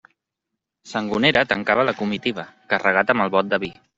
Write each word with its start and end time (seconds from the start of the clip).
Sangonera 0.91 1.43
tancava 1.51 1.85
la 1.89 1.95
comitiva, 2.01 2.47
carregat 2.75 3.13
amb 3.15 3.27
el 3.27 3.33
bot 3.39 3.55
de 3.55 3.63
vi. 3.67 3.73